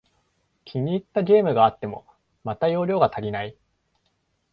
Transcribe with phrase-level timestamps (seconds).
[0.65, 2.07] 気に入ったゲームがあっても、
[2.43, 3.55] また容量が足りない